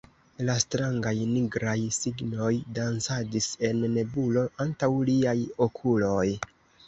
la 0.47 0.53
strangaj 0.61 1.11
nigraj 1.33 1.75
signoj 1.97 2.53
dancadis 2.79 3.49
en 3.71 3.85
nebulo 3.99 4.45
antaŭ 4.65 4.91
liaj 5.11 5.37
okuloj. 5.69 6.27